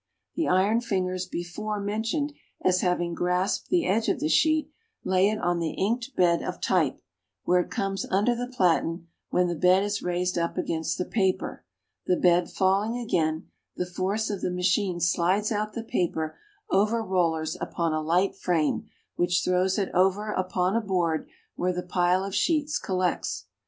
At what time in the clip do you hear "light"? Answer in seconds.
18.01-18.35